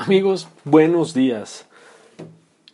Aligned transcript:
Amigos, 0.00 0.48
buenos 0.64 1.12
días. 1.12 1.68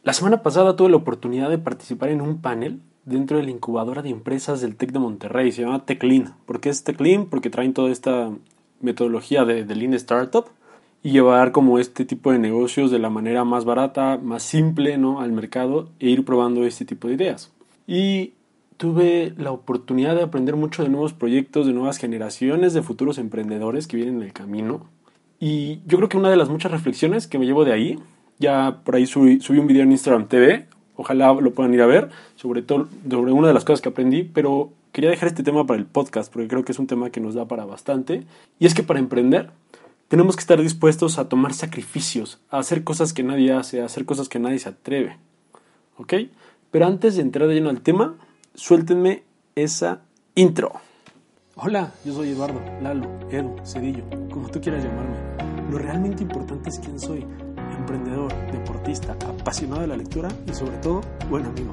La 0.05 0.13
semana 0.13 0.45
pasada 0.45 0.77
tuve 0.77 0.91
la 0.91 0.97
oportunidad 0.97 1.51
de 1.51 1.59
participar 1.59 2.11
en 2.11 2.21
un 2.21 2.41
panel 2.41 2.79
dentro 3.05 3.39
de 3.39 3.43
la 3.43 3.51
incubadora 3.51 4.01
de 4.01 4.11
empresas 4.11 4.61
del 4.61 4.77
TEC 4.77 4.93
de 4.93 5.01
Monterrey. 5.01 5.51
Se 5.51 5.63
llama 5.63 5.85
TechLean. 5.85 6.37
¿Por 6.47 6.61
qué 6.61 6.69
es 6.69 6.85
TechLean? 6.85 7.27
Porque 7.27 7.51
traen 7.51 7.75
toda 7.75 7.91
esta 7.91 8.31
metodología 8.81 9.45
de, 9.45 9.65
de 9.65 9.75
Lean 9.75 9.95
Startup 9.95 10.45
y 11.03 11.11
llevar 11.11 11.51
como 11.51 11.81
este 11.81 12.05
tipo 12.05 12.31
de 12.31 12.39
negocios 12.39 12.93
de 12.93 13.01
la 13.01 13.11
manera 13.11 13.43
más 13.45 13.65
barata, 13.65 14.21
más 14.23 14.45
simple 14.45 14.97
¿no? 14.97 15.21
al 15.21 15.33
mercado 15.33 15.89
e 15.99 16.09
ir 16.09 16.25
probando 16.25 16.65
este 16.65 16.85
tipo 16.85 17.09
de 17.09 17.15
ideas. 17.15 17.53
Y 17.89 18.35
tuve 18.77 19.35
la 19.37 19.51
oportunidad 19.51 20.15
de 20.15 20.23
aprender 20.23 20.55
mucho 20.55 20.85
de 20.85 20.91
nuevos 20.91 21.13
proyectos, 21.13 21.67
de 21.67 21.73
nuevas 21.73 21.99
generaciones 21.99 22.73
de 22.73 22.83
futuros 22.83 23.19
emprendedores 23.19 23.89
que 23.89 23.97
vienen 23.97 24.19
en 24.19 24.23
el 24.23 24.33
camino 24.33 24.87
y 25.39 25.81
yo 25.87 25.97
creo 25.99 26.09
que 26.09 26.17
una 26.17 26.31
de 26.31 26.37
las 26.37 26.49
muchas 26.49 26.73
reflexiones 26.73 27.27
que 27.27 27.39
me 27.39 27.47
llevo 27.47 27.65
de 27.65 27.73
ahí, 27.73 27.99
ya 28.39 28.81
por 28.85 28.97
ahí 28.97 29.07
subí, 29.07 29.41
un 29.51 29.67
video 29.67 29.83
en 29.83 29.93
Instagram 29.93 30.29
TV, 30.29 30.67
ojalá 30.97 31.33
lo 31.35 31.53
puedan 31.53 31.75
ir 31.75 31.83
a 31.83 31.87
ver, 31.87 32.11
sobre 32.37 32.63
todo 32.63 32.89
sobre 33.11 33.33
una 33.33 33.49
de 33.49 33.55
las 33.55 33.65
cosas 33.65 33.81
que 33.81 33.89
aprendí, 33.89 34.23
pero 34.23 34.73
quería 34.93 35.11
dejar 35.11 35.29
este 35.29 35.43
tema 35.43 35.67
para 35.67 35.79
el 35.79 35.87
podcast 35.87 36.33
porque 36.33 36.49
creo 36.49 36.65
que 36.65 36.73
es 36.73 36.79
un 36.79 36.87
tema 36.87 37.11
que 37.11 37.21
nos 37.21 37.35
da 37.35 37.47
para 37.47 37.65
bastante. 37.65 38.27
Y 38.59 38.67
es 38.67 38.75
que 38.75 38.83
para 38.83 38.99
emprender 38.99 39.51
tenemos 40.09 40.37
que 40.37 40.41
estar 40.41 40.61
dispuestos 40.61 41.19
a 41.19 41.29
tomar 41.29 41.53
sacrificios, 41.53 42.41
a 42.51 42.59
hacer 42.59 42.85
cosas 42.85 43.13
que 43.13 43.23
nadie 43.23 43.53
hace, 43.53 43.83
a 43.83 43.87
hacer 43.87 44.05
cosas 44.05 44.29
que 44.29 44.39
nadie 44.39 44.59
se 44.59 44.71
atreve. 44.71 45.19
¿Ok? 45.99 46.15
Pero 46.71 46.87
antes 46.87 47.17
de 47.17 47.23
entrar 47.23 47.49
de 47.49 47.55
lleno 47.55 47.71
al 47.71 47.81
tema, 47.81 48.15
suéltenme 48.55 49.23
esa 49.55 50.03
intro. 50.35 50.73
Hola, 51.59 51.95
yo 52.05 52.13
soy 52.13 52.33
Eduardo, 52.33 52.61
Lalo, 52.83 53.09
Edu, 53.31 53.57
Cedillo, 53.65 54.05
como 54.31 54.51
tú 54.51 54.61
quieras 54.61 54.85
llamarme. 54.85 55.17
Lo 55.71 55.79
realmente 55.79 56.23
importante 56.23 56.69
es 56.69 56.79
quién 56.79 57.01
soy. 57.01 57.25
Emprendedor, 57.79 58.31
deportista, 58.53 59.17
apasionado 59.27 59.81
de 59.81 59.87
la 59.87 59.97
lectura 59.97 60.29
y 60.47 60.53
sobre 60.53 60.77
todo, 60.77 61.01
buen 61.31 61.47
amigo. 61.47 61.73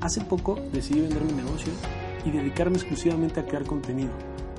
Hace 0.00 0.22
poco 0.22 0.58
decidí 0.72 1.02
vender 1.02 1.22
mi 1.24 1.34
negocio 1.34 1.70
y 2.24 2.30
dedicarme 2.30 2.78
exclusivamente 2.78 3.38
a 3.38 3.44
crear 3.44 3.64
contenido. 3.64 4.12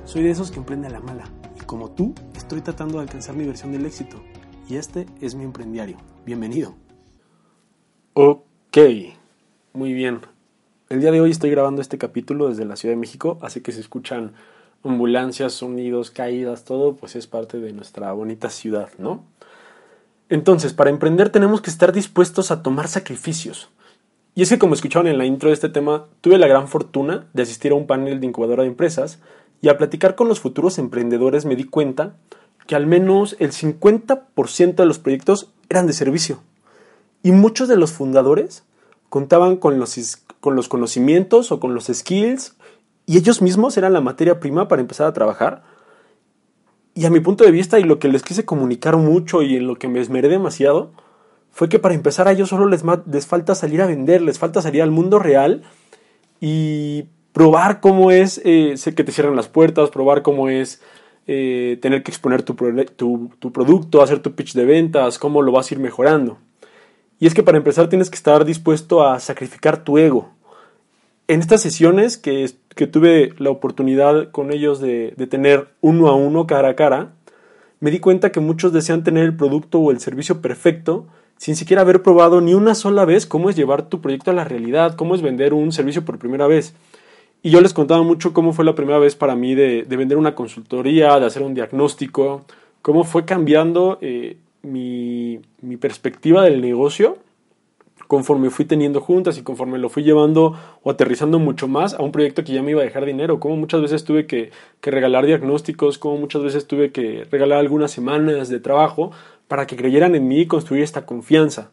Soy 0.04 0.22
de 0.22 0.30
esos 0.30 0.52
que 0.52 0.60
emprende 0.60 0.86
a 0.86 0.90
la 0.90 1.00
mala 1.00 1.24
y 1.60 1.64
como 1.64 1.90
tú 1.90 2.14
estoy 2.36 2.60
tratando 2.60 2.98
de 2.98 3.02
alcanzar 3.02 3.34
mi 3.34 3.44
versión 3.44 3.72
del 3.72 3.86
éxito. 3.86 4.22
Y 4.68 4.76
este 4.76 5.04
es 5.20 5.34
mi 5.34 5.42
emprendiario. 5.42 5.96
Bienvenido. 6.24 6.76
Ok, 8.12 8.78
muy 9.72 9.94
bien. 9.94 10.20
El 10.88 11.00
día 11.00 11.10
de 11.10 11.20
hoy 11.20 11.32
estoy 11.32 11.50
grabando 11.50 11.82
este 11.82 11.98
capítulo 11.98 12.48
desde 12.48 12.64
la 12.64 12.76
Ciudad 12.76 12.94
de 12.94 13.00
México, 13.00 13.40
así 13.42 13.62
que 13.62 13.72
se 13.72 13.80
escuchan 13.80 14.34
ambulancias, 14.84 15.52
sonidos, 15.52 16.10
caídas, 16.10 16.64
todo, 16.64 16.94
pues 16.96 17.16
es 17.16 17.26
parte 17.26 17.58
de 17.58 17.72
nuestra 17.72 18.12
bonita 18.12 18.50
ciudad, 18.50 18.88
¿no? 18.98 19.24
Entonces, 20.28 20.72
para 20.72 20.90
emprender 20.90 21.30
tenemos 21.30 21.60
que 21.60 21.70
estar 21.70 21.92
dispuestos 21.92 22.50
a 22.50 22.62
tomar 22.62 22.88
sacrificios. 22.88 23.68
Y 24.34 24.42
es 24.42 24.48
que 24.48 24.58
como 24.58 24.74
escucharon 24.74 25.08
en 25.08 25.18
la 25.18 25.26
intro 25.26 25.48
de 25.48 25.54
este 25.54 25.68
tema, 25.68 26.06
tuve 26.20 26.38
la 26.38 26.46
gran 26.46 26.68
fortuna 26.68 27.26
de 27.32 27.42
asistir 27.42 27.72
a 27.72 27.74
un 27.74 27.86
panel 27.86 28.20
de 28.20 28.26
incubadora 28.26 28.62
de 28.62 28.68
empresas 28.68 29.18
y 29.60 29.68
al 29.68 29.76
platicar 29.76 30.14
con 30.14 30.28
los 30.28 30.40
futuros 30.40 30.78
emprendedores 30.78 31.44
me 31.44 31.56
di 31.56 31.64
cuenta 31.64 32.14
que 32.66 32.76
al 32.76 32.86
menos 32.86 33.36
el 33.40 33.50
50% 33.50 34.74
de 34.76 34.86
los 34.86 35.00
proyectos 35.00 35.50
eran 35.68 35.88
de 35.88 35.92
servicio. 35.92 36.40
Y 37.22 37.32
muchos 37.32 37.68
de 37.68 37.76
los 37.76 37.92
fundadores 37.92 38.62
contaban 39.08 39.56
con 39.56 39.78
los, 39.80 39.96
con 40.40 40.54
los 40.54 40.68
conocimientos 40.68 41.50
o 41.50 41.58
con 41.58 41.74
los 41.74 41.86
skills 41.92 42.54
y 43.10 43.16
ellos 43.16 43.42
mismos 43.42 43.76
eran 43.76 43.92
la 43.92 44.00
materia 44.00 44.38
prima 44.38 44.68
para 44.68 44.82
empezar 44.82 45.08
a 45.08 45.12
trabajar. 45.12 45.64
Y 46.94 47.06
a 47.06 47.10
mi 47.10 47.18
punto 47.18 47.42
de 47.42 47.50
vista 47.50 47.80
y 47.80 47.82
lo 47.82 47.98
que 47.98 48.06
les 48.06 48.22
quise 48.22 48.44
comunicar 48.44 48.96
mucho 48.98 49.42
y 49.42 49.56
en 49.56 49.66
lo 49.66 49.74
que 49.74 49.88
me 49.88 49.98
esmeré 49.98 50.28
demasiado, 50.28 50.92
fue 51.50 51.68
que 51.68 51.80
para 51.80 51.96
empezar 51.96 52.28
a 52.28 52.30
ellos 52.30 52.50
solo 52.50 52.66
les, 52.66 52.84
les 53.10 53.26
falta 53.26 53.56
salir 53.56 53.82
a 53.82 53.86
vender, 53.86 54.22
les 54.22 54.38
falta 54.38 54.62
salir 54.62 54.80
al 54.80 54.92
mundo 54.92 55.18
real 55.18 55.62
y 56.40 57.06
probar 57.32 57.80
cómo 57.80 58.12
es 58.12 58.40
eh, 58.44 58.76
que 58.94 59.02
te 59.02 59.10
cierran 59.10 59.34
las 59.34 59.48
puertas, 59.48 59.90
probar 59.90 60.22
cómo 60.22 60.48
es 60.48 60.80
eh, 61.26 61.80
tener 61.82 62.04
que 62.04 62.12
exponer 62.12 62.44
tu, 62.44 62.54
tu, 63.40 63.52
producto, 63.52 64.02
hacer 64.02 64.20
tu 64.20 64.36
pitch 64.36 64.54
de 64.54 64.66
ventas, 64.66 65.18
cómo 65.18 65.42
lo 65.42 65.50
vas 65.50 65.68
a 65.68 65.74
ir 65.74 65.80
mejorando. 65.80 66.38
Y 67.18 67.26
es 67.26 67.34
que 67.34 67.42
para 67.42 67.58
empezar 67.58 67.88
tienes 67.88 68.08
que 68.08 68.14
estar 68.14 68.44
dispuesto 68.44 69.04
a 69.04 69.18
sacrificar 69.18 69.82
tu 69.82 69.98
ego, 69.98 70.30
en 71.30 71.38
estas 71.38 71.60
sesiones 71.60 72.18
que, 72.18 72.50
que, 72.74 72.86
tuve 72.86 73.34
la 73.38 73.50
oportunidad 73.50 74.30
con 74.30 74.52
ellos 74.52 74.80
de, 74.80 75.14
tener 75.28 75.68
uno 75.80 76.08
a 76.08 76.14
uno, 76.14 76.46
cara 76.46 76.70
a 76.70 76.76
cara, 76.76 77.12
me 77.80 77.90
di 77.90 78.00
cuenta 78.00 78.32
que 78.32 78.40
muchos 78.40 78.72
desean 78.72 79.04
tener 79.04 79.24
el 79.24 79.36
producto 79.36 79.78
o 79.78 79.90
el 79.90 80.00
servicio 80.00 80.40
perfecto 80.40 81.06
sin 81.36 81.56
siquiera 81.56 81.82
haber 81.82 82.02
probado 82.02 82.42
ni 82.42 82.52
una 82.52 82.74
sola 82.74 83.06
vez 83.06 83.26
cómo 83.26 83.48
es 83.48 83.56
llevar 83.56 83.88
tu 83.88 84.02
proyecto 84.02 84.30
a 84.30 84.34
la 84.34 84.44
realidad, 84.44 84.94
cómo 84.94 85.14
es 85.14 85.22
vender 85.22 85.54
un 85.54 85.72
servicio 85.72 86.04
por 86.04 86.18
primera 86.18 86.46
vez. 86.46 86.74
Y 87.42 87.50
yo 87.50 87.62
les 87.62 87.72
contaba 87.72 88.02
mucho 88.02 88.34
cómo 88.34 88.52
fue 88.52 88.66
la 88.66 88.74
primera 88.74 88.98
vez 88.98 89.16
para 89.16 89.34
mí 89.34 89.54
de, 89.54 89.84
de 89.84 89.96
vender 89.96 90.18
una 90.18 90.34
consultoría, 90.34 91.18
de 91.18 91.24
hacer 91.24 91.42
un 91.42 91.54
diagnóstico, 91.54 92.44
cómo 92.82 93.04
fue 93.04 93.24
cambiando 93.24 93.96
eh, 94.02 94.36
mi 94.62 95.40
perspectiva 95.78 96.44
del 96.44 96.60
negocio 96.60 97.16
conforme 98.10 98.50
fui 98.50 98.64
teniendo 98.64 99.00
juntas 99.00 99.38
y 99.38 99.44
conforme 99.44 99.78
lo 99.78 99.88
fui 99.88 100.02
llevando 100.02 100.58
o 100.82 100.90
aterrizando 100.90 101.38
mucho 101.38 101.68
más 101.68 101.94
a 101.94 102.02
un 102.02 102.10
proyecto 102.10 102.42
que 102.42 102.52
ya 102.52 102.60
me 102.60 102.72
iba 102.72 102.80
a 102.80 102.84
dejar 102.84 103.06
dinero, 103.06 103.38
como 103.38 103.56
muchas 103.56 103.80
veces 103.82 104.02
tuve 104.02 104.26
que, 104.26 104.50
regalar 104.82 105.26
diagnósticos, 105.26 105.96
como 105.96 106.16
muchas 106.16 106.42
veces 106.42 106.66
tuve 106.66 106.90
que 106.90 107.24
regalar 107.30 107.60
algunas 107.60 107.92
semanas 107.92 108.48
de 108.48 108.58
trabajo 108.58 109.12
para 109.46 109.68
que 109.68 109.76
creyeran 109.76 110.16
en 110.16 110.26
mí 110.26 110.40
y 110.40 110.46
construir 110.46 110.82
esta 110.82 111.06
confianza. 111.06 111.70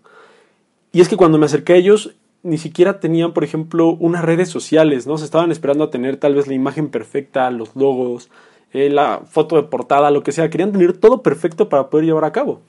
Y 0.92 1.02
es 1.02 1.10
que 1.10 1.18
cuando 1.18 1.40
me 1.40 1.48
acerqué 1.48 1.74
a 1.74 1.78
ellos, 1.78 2.14
ni 2.44 2.60
siquiera 2.60 3.00
tenían, 3.00 3.34
por 3.34 3.44
ejemplo, 3.44 3.98
unas 4.00 4.24
redes 4.24 4.48
sociales, 4.48 5.08
¿no? 5.08 5.18
Se 5.18 5.26
estaban 5.26 5.52
esperando 5.52 5.86
a 5.86 5.90
tener 5.90 6.18
tal 6.18 6.36
vez 6.36 6.46
la 6.46 6.54
imagen 6.54 6.90
perfecta, 6.90 7.50
los 7.50 7.76
logos, 7.76 8.30
eh, 8.74 8.92
la 8.92 9.22
foto 9.26 9.56
de 9.56 9.64
portada, 9.64 10.12
lo 10.12 10.22
que 10.22 10.32
sea. 10.32 10.52
Querían 10.52 10.72
tener 10.72 10.94
todo 10.94 11.24
perfecto 11.24 11.68
para 11.68 11.90
poder 11.90 12.06
llevar 12.06 12.26
a 12.26 12.32
cabo. 12.32 12.62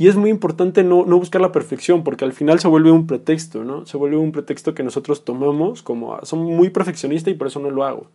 Y 0.00 0.06
es 0.06 0.14
muy 0.14 0.30
importante 0.30 0.84
no, 0.84 1.04
no, 1.04 1.18
buscar 1.18 1.40
la 1.40 1.50
perfección, 1.50 2.04
porque 2.04 2.24
al 2.24 2.32
final 2.32 2.60
se 2.60 2.68
vuelve 2.68 2.92
un 2.92 3.08
pretexto, 3.08 3.64
¿no? 3.64 3.84
Se 3.84 3.96
vuelve 3.96 4.16
un 4.16 4.30
pretexto 4.30 4.72
que 4.72 4.84
nosotros 4.84 5.24
tomamos 5.24 5.82
como, 5.82 6.14
ah, 6.14 6.20
son 6.22 6.38
muy 6.44 6.70
perfeccionista 6.70 7.30
y 7.30 7.34
por 7.34 7.48
eso 7.48 7.58
no 7.58 7.70
lo 7.70 7.84
hago. 7.84 8.06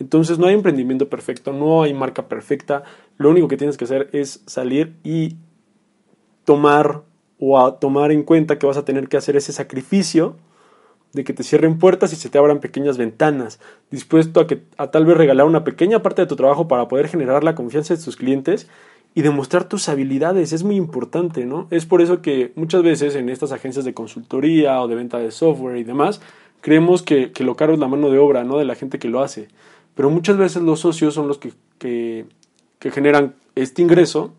Entonces 0.00 0.38
no 0.38 0.46
hay 0.46 0.54
emprendimiento 0.54 1.10
perfecto, 1.10 1.52
no 1.52 1.82
hay 1.82 1.92
marca 1.92 2.26
perfecta, 2.26 2.84
lo 3.18 3.28
único 3.28 3.48
que 3.48 3.58
tienes 3.58 3.76
que 3.76 3.84
hacer 3.84 4.08
es 4.12 4.42
salir 4.46 4.96
y 5.04 5.36
tomar 6.44 7.02
o 7.38 7.58
a 7.58 7.78
tomar 7.80 8.12
en 8.12 8.22
cuenta 8.22 8.58
que 8.58 8.66
vas 8.66 8.78
a 8.78 8.86
tener 8.86 9.08
que 9.08 9.18
hacer 9.18 9.36
ese 9.36 9.52
sacrificio 9.52 10.36
de 11.12 11.22
que 11.24 11.34
te 11.34 11.42
cierren 11.42 11.78
puertas 11.78 12.14
y 12.14 12.16
se 12.16 12.30
te 12.30 12.38
abran 12.38 12.60
pequeñas 12.60 12.96
ventanas, 12.96 13.60
dispuesto 13.90 14.40
a 14.40 14.46
que 14.46 14.62
a 14.78 14.90
tal 14.90 15.04
vez 15.04 15.16
regalar 15.18 15.46
una 15.46 15.64
pequeña 15.64 16.02
parte 16.02 16.22
de 16.22 16.28
tu 16.28 16.36
trabajo 16.36 16.66
para 16.66 16.88
poder 16.88 17.08
generar 17.08 17.44
la 17.44 17.54
confianza 17.54 17.94
de 17.94 18.02
tus 18.02 18.16
clientes 18.16 18.68
y 19.16 19.22
demostrar 19.22 19.64
tus 19.64 19.88
habilidades 19.88 20.52
es 20.52 20.62
muy 20.62 20.76
importante, 20.76 21.46
¿no? 21.46 21.68
Es 21.70 21.86
por 21.86 22.02
eso 22.02 22.20
que 22.20 22.52
muchas 22.54 22.82
veces 22.82 23.14
en 23.16 23.30
estas 23.30 23.50
agencias 23.50 23.86
de 23.86 23.94
consultoría 23.94 24.78
o 24.82 24.88
de 24.88 24.94
venta 24.94 25.18
de 25.18 25.30
software 25.30 25.78
y 25.78 25.84
demás, 25.84 26.20
creemos 26.60 27.02
que, 27.02 27.32
que 27.32 27.42
lo 27.42 27.56
caro 27.56 27.72
es 27.72 27.78
la 27.78 27.88
mano 27.88 28.10
de 28.10 28.18
obra, 28.18 28.44
¿no? 28.44 28.58
De 28.58 28.66
la 28.66 28.74
gente 28.74 28.98
que 28.98 29.08
lo 29.08 29.22
hace. 29.22 29.48
Pero 29.94 30.10
muchas 30.10 30.36
veces 30.36 30.62
los 30.62 30.80
socios 30.80 31.14
son 31.14 31.28
los 31.28 31.38
que, 31.38 31.54
que, 31.78 32.26
que 32.78 32.90
generan 32.90 33.34
este 33.54 33.80
ingreso 33.80 34.34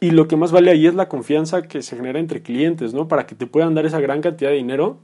y 0.00 0.10
lo 0.10 0.26
que 0.26 0.34
más 0.34 0.50
vale 0.50 0.72
ahí 0.72 0.88
es 0.88 0.96
la 0.96 1.08
confianza 1.08 1.62
que 1.62 1.80
se 1.80 1.94
genera 1.94 2.18
entre 2.18 2.42
clientes, 2.42 2.92
¿no? 2.92 3.06
Para 3.06 3.24
que 3.24 3.36
te 3.36 3.46
puedan 3.46 3.76
dar 3.76 3.86
esa 3.86 4.00
gran 4.00 4.20
cantidad 4.20 4.50
de 4.50 4.56
dinero 4.56 4.98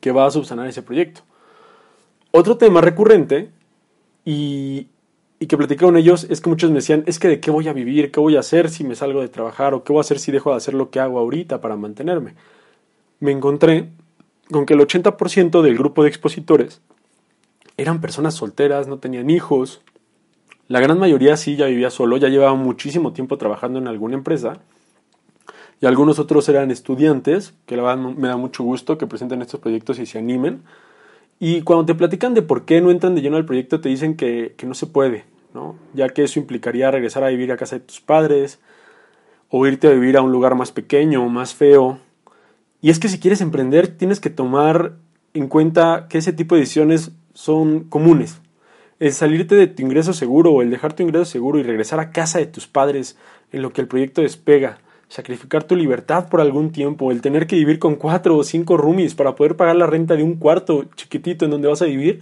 que 0.00 0.10
va 0.10 0.26
a 0.26 0.32
subsanar 0.32 0.66
ese 0.66 0.82
proyecto. 0.82 1.20
Otro 2.32 2.56
tema 2.56 2.80
recurrente 2.80 3.50
y, 4.24 4.88
y 5.42 5.48
que 5.48 5.56
platicé 5.56 5.84
con 5.84 5.96
ellos 5.96 6.24
es 6.30 6.40
que 6.40 6.48
muchos 6.48 6.70
me 6.70 6.76
decían, 6.76 7.02
es 7.04 7.18
que 7.18 7.26
de 7.26 7.40
qué 7.40 7.50
voy 7.50 7.66
a 7.66 7.72
vivir, 7.72 8.12
qué 8.12 8.20
voy 8.20 8.36
a 8.36 8.38
hacer 8.38 8.70
si 8.70 8.84
me 8.84 8.94
salgo 8.94 9.22
de 9.22 9.28
trabajar 9.28 9.74
o 9.74 9.82
qué 9.82 9.92
voy 9.92 9.98
a 9.98 10.02
hacer 10.02 10.20
si 10.20 10.30
dejo 10.30 10.50
de 10.50 10.56
hacer 10.56 10.72
lo 10.72 10.90
que 10.90 11.00
hago 11.00 11.18
ahorita 11.18 11.60
para 11.60 11.74
mantenerme. 11.74 12.36
Me 13.18 13.32
encontré 13.32 13.88
con 14.52 14.66
que 14.66 14.74
el 14.74 14.80
80% 14.80 15.60
del 15.62 15.76
grupo 15.76 16.04
de 16.04 16.10
expositores 16.10 16.80
eran 17.76 18.00
personas 18.00 18.34
solteras, 18.34 18.86
no 18.86 19.00
tenían 19.00 19.30
hijos. 19.30 19.82
La 20.68 20.78
gran 20.78 21.00
mayoría 21.00 21.36
sí 21.36 21.56
ya 21.56 21.66
vivía 21.66 21.90
solo, 21.90 22.18
ya 22.18 22.28
llevaba 22.28 22.54
muchísimo 22.54 23.12
tiempo 23.12 23.36
trabajando 23.36 23.80
en 23.80 23.88
alguna 23.88 24.14
empresa. 24.14 24.60
y 25.80 25.86
algunos 25.86 26.20
otros 26.20 26.48
eran 26.48 26.70
estudiantes, 26.70 27.54
que 27.66 27.76
la 27.76 27.82
verdad 27.82 27.98
me 27.98 28.28
da 28.28 28.36
mucho 28.36 28.62
gusto 28.62 28.96
que 28.96 29.08
presenten 29.08 29.42
estos 29.42 29.58
proyectos 29.58 29.98
y 29.98 30.06
se 30.06 30.18
animen. 30.18 30.62
Y 31.40 31.62
cuando 31.62 31.84
te 31.84 31.96
platican 31.96 32.32
de 32.32 32.42
por 32.42 32.64
qué 32.64 32.80
no 32.80 32.92
entran 32.92 33.16
de 33.16 33.22
lleno 33.22 33.38
al 33.38 33.44
proyecto, 33.44 33.80
te 33.80 33.88
dicen 33.88 34.16
que 34.16 34.54
no 34.64 34.74
se 34.74 34.86
puede, 34.86 35.31
ya 35.94 36.08
que 36.08 36.24
eso 36.24 36.38
implicaría 36.38 36.90
regresar 36.90 37.24
a 37.24 37.28
vivir 37.28 37.52
a 37.52 37.56
casa 37.56 37.76
de 37.76 37.84
tus 37.84 38.00
padres, 38.00 38.58
o 39.48 39.66
irte 39.66 39.86
a 39.86 39.90
vivir 39.90 40.16
a 40.16 40.22
un 40.22 40.32
lugar 40.32 40.54
más 40.54 40.72
pequeño, 40.72 41.28
más 41.28 41.54
feo. 41.54 41.98
Y 42.80 42.90
es 42.90 42.98
que 42.98 43.08
si 43.08 43.20
quieres 43.20 43.40
emprender, 43.40 43.86
tienes 43.86 44.18
que 44.18 44.30
tomar 44.30 44.94
en 45.34 45.48
cuenta 45.48 46.06
que 46.08 46.18
ese 46.18 46.32
tipo 46.32 46.54
de 46.54 46.62
decisiones 46.62 47.12
son 47.34 47.84
comunes. 47.84 48.40
El 48.98 49.12
salirte 49.12 49.54
de 49.54 49.66
tu 49.66 49.82
ingreso 49.82 50.12
seguro 50.12 50.52
o 50.52 50.62
el 50.62 50.70
dejar 50.70 50.94
tu 50.94 51.02
ingreso 51.02 51.24
seguro 51.24 51.58
y 51.58 51.62
regresar 51.64 52.00
a 52.00 52.10
casa 52.10 52.38
de 52.38 52.46
tus 52.46 52.66
padres 52.66 53.18
en 53.50 53.62
lo 53.62 53.72
que 53.72 53.80
el 53.80 53.88
proyecto 53.88 54.22
despega, 54.22 54.78
sacrificar 55.08 55.64
tu 55.64 55.76
libertad 55.76 56.28
por 56.28 56.40
algún 56.40 56.72
tiempo, 56.72 57.10
el 57.10 57.20
tener 57.20 57.46
que 57.46 57.56
vivir 57.56 57.78
con 57.78 57.96
cuatro 57.96 58.36
o 58.36 58.44
cinco 58.44 58.76
roomies 58.76 59.14
para 59.14 59.34
poder 59.34 59.56
pagar 59.56 59.76
la 59.76 59.86
renta 59.86 60.16
de 60.16 60.22
un 60.22 60.36
cuarto 60.36 60.84
chiquitito 60.94 61.44
en 61.44 61.50
donde 61.50 61.68
vas 61.68 61.82
a 61.82 61.86
vivir, 61.86 62.20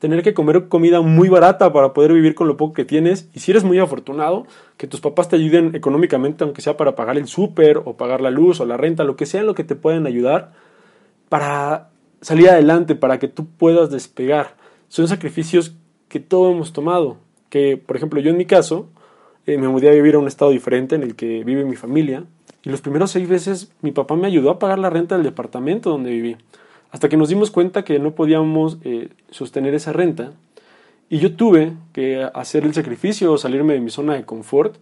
tener 0.00 0.22
que 0.22 0.34
comer 0.34 0.68
comida 0.68 1.02
muy 1.02 1.28
barata 1.28 1.72
para 1.72 1.92
poder 1.92 2.12
vivir 2.12 2.34
con 2.34 2.48
lo 2.48 2.56
poco 2.56 2.72
que 2.72 2.86
tienes, 2.86 3.28
y 3.34 3.40
si 3.40 3.52
eres 3.52 3.64
muy 3.64 3.78
afortunado, 3.78 4.46
que 4.78 4.86
tus 4.86 5.00
papás 5.00 5.28
te 5.28 5.36
ayuden 5.36 5.74
económicamente, 5.74 6.42
aunque 6.42 6.62
sea 6.62 6.76
para 6.76 6.96
pagar 6.96 7.18
el 7.18 7.28
súper 7.28 7.76
o 7.84 7.96
pagar 7.98 8.22
la 8.22 8.30
luz 8.30 8.60
o 8.60 8.64
la 8.64 8.78
renta, 8.78 9.04
lo 9.04 9.14
que 9.14 9.26
sea 9.26 9.42
lo 9.42 9.54
que 9.54 9.62
te 9.62 9.76
pueden 9.76 10.06
ayudar 10.06 10.52
para 11.28 11.90
salir 12.22 12.48
adelante, 12.48 12.94
para 12.94 13.18
que 13.18 13.28
tú 13.28 13.46
puedas 13.46 13.90
despegar. 13.90 14.56
Son 14.88 15.06
sacrificios 15.06 15.76
que 16.08 16.18
todos 16.18 16.52
hemos 16.54 16.72
tomado, 16.72 17.18
que 17.50 17.76
por 17.76 17.96
ejemplo 17.96 18.20
yo 18.20 18.30
en 18.30 18.38
mi 18.38 18.46
caso, 18.46 18.88
eh, 19.44 19.58
me 19.58 19.68
mudé 19.68 19.90
a 19.90 19.92
vivir 19.92 20.14
a 20.14 20.18
un 20.18 20.28
estado 20.28 20.50
diferente 20.50 20.94
en 20.94 21.02
el 21.02 21.14
que 21.14 21.44
vive 21.44 21.64
mi 21.66 21.76
familia. 21.76 22.24
Y 22.62 22.70
los 22.70 22.80
primeros 22.80 23.10
seis 23.10 23.28
meses 23.28 23.70
mi 23.82 23.92
papá 23.92 24.16
me 24.16 24.26
ayudó 24.26 24.50
a 24.50 24.58
pagar 24.58 24.78
la 24.78 24.88
renta 24.88 25.14
del 25.16 25.24
departamento 25.24 25.90
donde 25.90 26.10
viví. 26.10 26.36
Hasta 26.90 27.08
que 27.08 27.16
nos 27.16 27.28
dimos 27.28 27.50
cuenta 27.50 27.84
que 27.84 27.98
no 27.98 28.14
podíamos 28.14 28.78
eh, 28.84 29.10
sostener 29.30 29.74
esa 29.74 29.92
renta. 29.92 30.32
Y 31.08 31.18
yo 31.18 31.34
tuve 31.34 31.72
que 31.92 32.28
hacer 32.34 32.64
el 32.64 32.74
sacrificio, 32.74 33.36
salirme 33.36 33.74
de 33.74 33.80
mi 33.80 33.90
zona 33.90 34.14
de 34.14 34.24
confort 34.24 34.76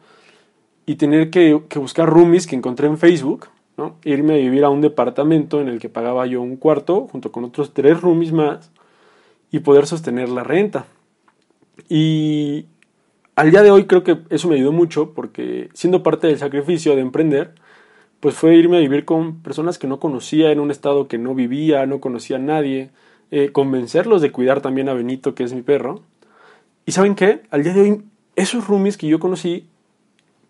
y 0.86 0.96
tener 0.96 1.30
que, 1.30 1.62
que 1.68 1.78
buscar 1.78 2.08
roomies 2.08 2.46
que 2.46 2.56
encontré 2.56 2.86
en 2.86 2.98
Facebook, 2.98 3.48
¿no? 3.76 3.96
irme 4.04 4.34
a 4.34 4.36
vivir 4.36 4.64
a 4.64 4.70
un 4.70 4.80
departamento 4.80 5.60
en 5.60 5.68
el 5.68 5.78
que 5.78 5.88
pagaba 5.88 6.26
yo 6.26 6.42
un 6.42 6.56
cuarto 6.56 7.08
junto 7.10 7.30
con 7.30 7.44
otros 7.44 7.72
tres 7.72 8.00
roomies 8.00 8.32
más 8.32 8.70
y 9.50 9.60
poder 9.60 9.86
sostener 9.86 10.28
la 10.28 10.44
renta. 10.44 10.86
Y 11.88 12.66
al 13.36 13.50
día 13.50 13.62
de 13.62 13.70
hoy 13.70 13.84
creo 13.86 14.02
que 14.02 14.18
eso 14.30 14.48
me 14.48 14.56
ayudó 14.56 14.72
mucho 14.72 15.14
porque 15.14 15.68
siendo 15.72 16.02
parte 16.02 16.26
del 16.26 16.38
sacrificio 16.38 16.96
de 16.96 17.02
emprender, 17.02 17.54
pues 18.20 18.34
fue 18.34 18.56
irme 18.56 18.78
a 18.78 18.80
vivir 18.80 19.04
con 19.04 19.42
personas 19.42 19.78
que 19.78 19.86
no 19.86 20.00
conocía, 20.00 20.50
en 20.50 20.60
un 20.60 20.70
estado 20.70 21.08
que 21.08 21.18
no 21.18 21.34
vivía, 21.34 21.86
no 21.86 22.00
conocía 22.00 22.36
a 22.36 22.40
nadie, 22.40 22.90
eh, 23.30 23.52
convencerlos 23.52 24.22
de 24.22 24.32
cuidar 24.32 24.60
también 24.60 24.88
a 24.88 24.94
Benito, 24.94 25.34
que 25.34 25.44
es 25.44 25.52
mi 25.52 25.62
perro. 25.62 26.00
Y 26.86 26.92
saben 26.92 27.14
qué, 27.14 27.42
al 27.50 27.62
día 27.62 27.74
de 27.74 27.80
hoy, 27.80 28.02
esos 28.34 28.66
roomies 28.66 28.96
que 28.96 29.06
yo 29.06 29.20
conocí 29.20 29.66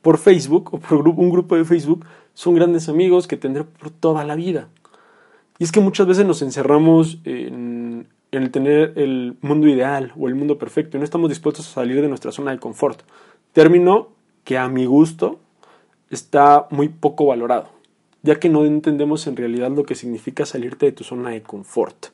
por 0.02 0.18
Facebook 0.18 0.72
o 0.72 0.78
por 0.78 1.06
un 1.08 1.30
grupo 1.30 1.56
de 1.56 1.64
Facebook 1.64 2.06
son 2.34 2.54
grandes 2.54 2.88
amigos 2.88 3.26
que 3.26 3.36
tendré 3.36 3.64
por 3.64 3.90
toda 3.90 4.24
la 4.24 4.36
vida. 4.36 4.68
Y 5.58 5.64
es 5.64 5.72
que 5.72 5.80
muchas 5.80 6.06
veces 6.06 6.24
nos 6.24 6.40
encerramos 6.40 7.18
en, 7.24 8.06
en 8.30 8.42
el 8.42 8.50
tener 8.50 8.92
el 8.96 9.36
mundo 9.40 9.66
ideal 9.66 10.12
o 10.16 10.28
el 10.28 10.34
mundo 10.34 10.56
perfecto 10.58 10.96
y 10.96 11.00
no 11.00 11.04
estamos 11.04 11.28
dispuestos 11.28 11.68
a 11.68 11.74
salir 11.74 12.00
de 12.00 12.08
nuestra 12.08 12.30
zona 12.30 12.52
de 12.52 12.58
confort. 12.58 13.02
Término 13.52 14.08
que 14.44 14.56
a 14.56 14.68
mi 14.68 14.86
gusto 14.86 15.40
está 16.10 16.66
muy 16.70 16.88
poco 16.88 17.26
valorado, 17.26 17.68
ya 18.22 18.38
que 18.38 18.48
no 18.48 18.64
entendemos 18.64 19.26
en 19.26 19.36
realidad 19.36 19.70
lo 19.70 19.84
que 19.84 19.94
significa 19.94 20.46
salirte 20.46 20.86
de 20.86 20.92
tu 20.92 21.04
zona 21.04 21.30
de 21.30 21.42
confort. 21.42 22.06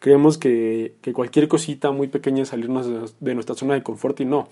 Creemos 0.00 0.38
que, 0.38 0.94
cualquier 1.12 1.48
cosita 1.48 1.90
muy 1.90 2.08
pequeña 2.08 2.42
es 2.42 2.50
salirnos 2.50 3.14
de, 3.20 3.34
nuestra 3.34 3.56
zona 3.56 3.74
de 3.74 3.82
confort 3.82 4.20
y 4.20 4.24
no. 4.24 4.48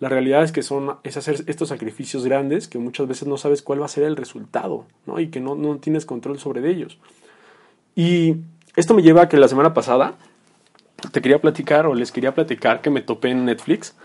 La 0.00 0.08
realidad 0.08 0.44
es 0.44 0.52
que 0.52 0.62
son 0.62 0.96
es 1.02 1.16
hacer 1.16 1.44
estos 1.46 1.70
sacrificios 1.70 2.24
grandes 2.24 2.68
que 2.68 2.78
muchas 2.78 3.08
veces 3.08 3.26
no 3.26 3.36
sabes 3.36 3.62
cuál 3.62 3.80
va 3.80 3.86
a 3.86 3.88
ser 3.88 4.04
el 4.04 4.16
resultado 4.16 4.84
¿no? 5.06 5.18
y 5.18 5.28
que 5.28 5.40
no, 5.40 5.56
no 5.56 5.76
tienes 5.78 6.06
control 6.06 6.38
sobre 6.38 6.68
ellos. 6.70 6.98
Y 7.96 8.36
esto 8.76 8.94
me 8.94 9.02
lleva 9.02 9.22
a 9.22 9.28
que 9.28 9.36
la 9.36 9.48
semana 9.48 9.74
pasada 9.74 10.14
te 11.10 11.20
quería 11.20 11.40
platicar 11.40 11.86
o 11.86 11.94
les 11.94 12.12
quería 12.12 12.32
platicar 12.32 12.80
que 12.80 12.90
me 12.90 13.02
topé 13.02 13.30
en 13.30 13.44
Netflix 13.44 13.96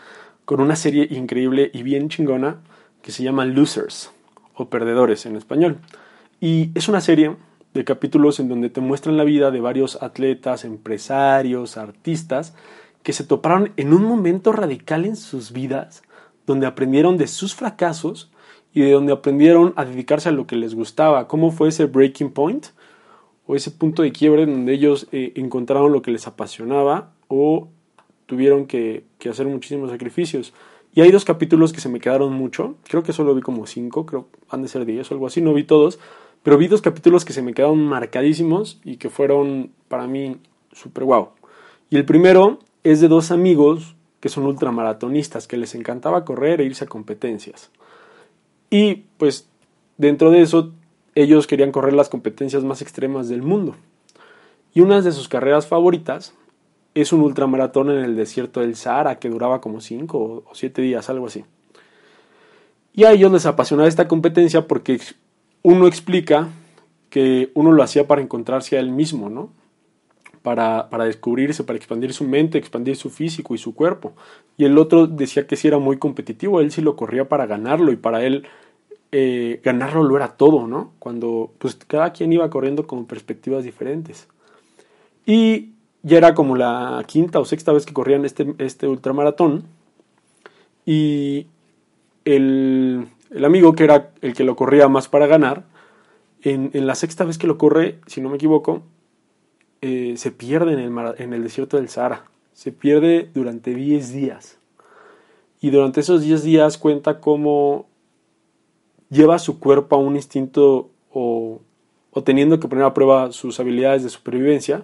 con 0.45 0.62
una 0.62 0.75
serie 0.75 1.07
increíble 1.12 1.69
y 1.74 1.83
bien 1.83 2.09
chingona 2.09 2.57
que 3.03 3.12
se 3.12 3.24
llama 3.24 3.45
Losers 3.45 4.12
o 4.56 4.70
Perdedores 4.70 5.26
en 5.26 5.36
español. 5.36 5.78
Y 6.40 6.72
es 6.76 6.88
una 6.88 7.02
serie 7.02 7.36
de 7.74 7.84
capítulos 7.84 8.40
en 8.40 8.50
donde 8.50 8.70
te 8.70 8.82
muestran 8.82 9.18
la 9.18 9.24
vida 9.24 9.52
de 9.52 9.62
varios 9.62 10.02
atletas, 10.02 10.66
empresarios, 10.66 11.78
artistas 11.78 12.54
que 13.02 13.14
se 13.14 13.24
toparon 13.24 13.72
en 13.78 13.94
un 13.94 14.04
momento 14.04 14.52
radical 14.52 15.06
en 15.06 15.16
sus 15.16 15.52
vidas 15.52 16.04
donde 16.46 16.68
aprendieron 16.68 17.18
de 17.18 17.28
sus 17.28 17.56
fracasos 17.56 18.32
y 18.74 18.82
de 18.82 18.92
donde 18.92 19.14
aprendieron 19.14 19.74
a 19.76 19.86
dedicarse 19.86 20.30
a 20.30 20.34
lo 20.34 20.48
que 20.48 20.56
les 20.56 20.76
gustaba. 20.76 21.28
¿Cómo 21.28 21.52
fue 21.52 21.70
ese 21.70 21.86
breaking 21.86 22.32
point? 22.32 22.68
o 23.46 23.56
ese 23.56 23.72
punto 23.72 24.04
de 24.04 24.12
quiebre 24.12 24.46
donde 24.46 24.74
ellos 24.74 25.08
eh, 25.12 25.34
encontraron 25.36 25.92
lo 25.92 26.02
que 26.02 26.12
les 26.12 26.28
apasionaba 26.28 27.12
o 27.28 27.70
tuvieron 28.26 28.68
que, 28.68 29.06
hacer 29.30 29.48
muchísimos 29.48 29.90
sacrificios. 29.90 30.54
Y 30.95 31.01
hay 31.01 31.12
dos 31.12 31.25
capítulos 31.25 31.74
que 31.74 31.81
se 31.81 31.90
me 31.90 32.00
quedaron 32.00 32.34
mucho, 32.34 32.75
creo 32.88 33.04
que 33.04 33.13
solo 33.13 33.34
vi 33.34 33.42
como 33.42 33.66
cinco, 33.66 34.06
creo 34.06 34.28
han 34.50 34.62
de 34.62 34.68
ser 34.68 34.86
diez 34.86 35.10
o 35.10 35.16
algo 35.16 35.25
así, 35.25 35.42
no 35.42 35.54
vi 35.54 35.63
todos, 35.63 36.00
pero 36.44 36.57
vi 36.57 36.68
dos 36.68 36.81
capítulos 36.81 37.25
que 37.25 37.34
se 37.34 37.42
me 37.42 37.54
quedaron 37.54 37.84
marcadísimos 37.86 38.80
y 38.84 38.98
que 38.98 39.10
fueron 39.10 39.72
para 39.88 40.07
mí 40.07 40.38
súper 40.72 41.06
guau. 41.06 41.30
Y 41.90 41.98
el 41.98 42.06
primero 42.06 42.60
es 42.84 43.01
de 43.01 43.07
dos 43.07 43.31
amigos 43.31 43.95
que 44.19 44.30
son 44.30 44.45
ultramaratonistas, 44.45 45.48
que 45.48 45.57
les 45.57 45.74
encantaba 45.75 46.25
correr 46.25 46.62
e 46.62 46.66
irse 46.66 46.86
a 46.86 46.88
competencias. 46.88 47.72
Y 48.69 49.06
pues 49.18 49.50
dentro 49.98 50.31
de 50.31 50.42
eso 50.42 50.72
ellos 51.16 51.48
querían 51.48 51.72
correr 51.72 51.94
las 51.94 52.10
competencias 52.10 52.63
más 52.63 52.81
extremas 52.81 53.30
del 53.30 53.42
mundo. 53.42 53.75
Y 54.74 54.81
una 54.81 55.01
de 55.01 55.12
sus 55.12 55.28
carreras 55.28 55.68
favoritas 55.68 56.34
es 56.94 57.13
un 57.13 57.22
ultramaratón 57.22 57.90
en 57.90 58.04
el 58.04 58.16
desierto 58.16 58.60
del 58.60 58.75
Sahara 58.75 59.19
que 59.19 59.30
duraba 59.30 59.62
como 59.62 59.81
5 59.81 60.44
o 60.45 60.54
7 60.54 60.81
días, 60.81 61.10
algo 61.10 61.28
así. 61.28 61.44
Y 62.94 63.06
a 63.06 63.12
ellos 63.12 63.31
les 63.31 63.45
apasionaba 63.45 63.90
esta 63.90 64.07
competencia 64.07 64.68
porque 64.68 65.00
uno 65.63 65.88
explica 65.88 66.50
que 67.10 67.51
uno 67.56 67.72
lo 67.72 67.84
hacía 67.84 68.07
para 68.07 68.21
encontrarse 68.21 68.78
a 68.78 68.80
él 68.80 68.92
mismo, 68.92 69.30
¿no? 69.30 69.52
Para, 70.44 70.90
para, 70.90 71.06
descubrirse, 71.06 71.64
para 71.64 71.78
expandir 71.78 72.14
su 72.14 72.26
mente, 72.26 72.57
expandir 72.57 72.95
su 72.95 73.09
físico 73.09 73.56
y 73.56 73.57
su 73.57 73.73
cuerpo. 73.73 74.14
Y 74.57 74.66
el 74.66 74.78
otro 74.78 75.07
decía 75.07 75.47
que 75.47 75.56
sí 75.56 75.68
era 75.68 75.80
muy 75.80 75.97
competitivo, 75.97 76.59
él 76.59 76.71
sí 76.71 76.81
lo 76.81 76.95
corría 76.95 77.30
para 77.30 77.45
ganarlo 77.45 77.92
y 77.92 77.95
para 77.95 78.23
él 78.23 78.45
eh, 79.12 79.62
ganarlo 79.64 80.04
lo 80.04 80.18
era 80.18 80.30
todo, 80.38 80.68
¿no? 80.68 80.94
Cuando 81.00 81.54
pues 81.59 81.76
cada 81.76 82.12
quien 82.14 82.33
iba 82.33 82.50
corriendo 82.50 82.85
con 82.85 83.06
perspectivas 83.06 83.64
diferentes. 83.64 84.28
Y 85.26 85.72
ya 86.04 86.18
era 86.18 86.36
como 86.36 86.56
la 86.56 87.04
quinta 87.07 87.40
o 87.40 87.45
sexta 87.45 87.72
vez 87.72 87.86
que 87.86 87.94
corrían 87.94 88.26
este, 88.26 88.54
este 88.60 88.88
ultramaratón. 88.88 89.64
Y 90.86 91.48
el, 92.26 93.07
amigo, 93.44 93.74
que 93.74 93.86
era 93.86 94.12
el 94.22 94.33
que 94.33 94.44
lo 94.44 94.56
corría 94.56 94.88
más 94.90 95.07
para 95.07 95.28
ganar, 95.28 95.64
en, 96.42 96.69
la 96.86 96.95
sexta 96.95 97.24
vez 97.24 97.38
que 97.38 97.48
lo 97.48 97.57
corre, 97.57 98.00
si 98.06 98.19
no 98.19 98.30
me 98.30 98.36
equivoco, 98.36 98.83
eh, 99.81 100.16
se 100.18 100.31
pierde 100.31 100.74
en 100.74 100.80
el, 100.80 101.16
en 101.18 101.33
el 101.33 101.44
desierto 101.44 101.78
del 101.78 101.90
Sahara. 101.90 102.26
Se 102.54 102.72
pierde 102.72 103.30
durante 103.33 103.74
10 103.74 104.12
días. 104.12 104.57
Y 105.62 105.69
durante 105.69 106.02
esos 106.02 106.22
10 106.22 106.44
días 106.44 106.78
cuenta 106.78 107.22
cómo 107.22 107.88
lleva 109.10 109.40
su 109.40 109.60
cuerpo 109.60 109.95
a 109.95 110.00
un 110.00 110.16
instinto 110.16 110.90
o, 111.14 111.62
teniendo 112.26 112.60
que 112.60 112.68
poner 112.68 112.83
a 112.83 112.94
prueba 112.94 113.31
sus 113.31 113.60
habilidades 113.60 114.04
de 114.04 114.10
supervivencia 114.10 114.83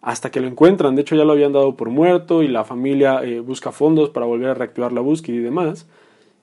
hasta 0.00 0.30
que 0.30 0.40
lo 0.40 0.46
encuentran. 0.46 0.94
De 0.94 1.02
hecho, 1.02 1.16
ya 1.16 1.24
lo 1.24 1.32
habían 1.32 1.52
dado 1.52 1.76
por 1.76 1.90
muerto 1.90 2.42
y 2.42 2.48
la 2.48 2.64
familia 2.64 3.22
eh, 3.24 3.40
busca 3.40 3.72
fondos 3.72 4.10
para 4.10 4.26
volver 4.26 4.50
a 4.50 4.54
reactivar 4.54 4.92
la 4.92 5.00
búsqueda 5.00 5.36
y 5.36 5.40
demás. 5.40 5.86